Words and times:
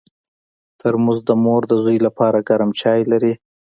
ترموز 0.79 1.19
د 1.27 1.29
مور 1.43 1.61
د 1.67 1.73
زوی 1.83 1.97
لپاره 2.07 2.45
ګرم 2.49 2.69
چای 2.81 3.01
لري. 3.11 3.33